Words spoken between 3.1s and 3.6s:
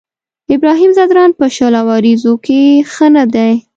نه دی.